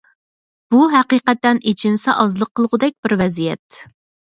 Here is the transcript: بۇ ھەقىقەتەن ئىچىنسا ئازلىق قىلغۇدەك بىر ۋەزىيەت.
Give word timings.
بۇ 0.75 0.79
ھەقىقەتەن 0.93 1.63
ئىچىنسا 1.73 2.19
ئازلىق 2.25 2.55
قىلغۇدەك 2.59 3.01
بىر 3.05 3.21
ۋەزىيەت. 3.25 3.85